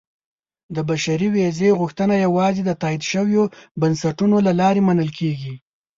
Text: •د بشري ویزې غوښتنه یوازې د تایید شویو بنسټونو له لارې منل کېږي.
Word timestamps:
•د 0.75 0.77
بشري 0.89 1.27
ویزې 1.33 1.69
غوښتنه 1.79 2.13
یوازې 2.25 2.61
د 2.65 2.71
تایید 2.81 3.03
شویو 3.11 3.43
بنسټونو 3.81 4.37
له 4.47 4.51
لارې 4.59 4.81
منل 4.87 5.09
کېږي. 5.19 5.53